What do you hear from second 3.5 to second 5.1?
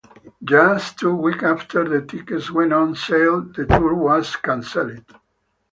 tour was cancelled.